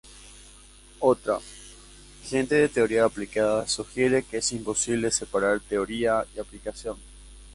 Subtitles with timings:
[0.99, 1.37] Otra
[2.23, 6.97] "gente de teoría aplicada" sugiere que es imposible separar teoría y aplicación.